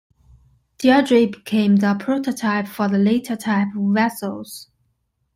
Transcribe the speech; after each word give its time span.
"Deirdre" 0.79 1.27
became 1.27 1.75
the 1.75 1.93
prototype 1.99 2.65
for 2.67 2.87
the 2.87 2.97
later 2.97 3.35
-type 3.35 3.67
vessels. 3.93 4.67